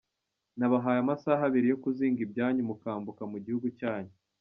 Nabahaye 0.57 0.99
amasaha 1.01 1.41
abiri 1.49 1.67
yo 1.71 1.79
kuzinga 1.83 2.19
ibyanyu 2.25 2.61
mukambuka 2.69 3.21
mu 3.31 3.37
gihugu 3.45 3.67
cyanyu. 3.79 4.13